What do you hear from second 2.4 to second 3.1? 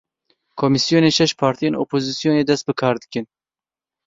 dest bi kar